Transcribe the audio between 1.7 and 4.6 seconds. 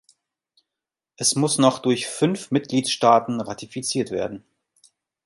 durch fünf Mitgliedstaaten ratifiziert werden.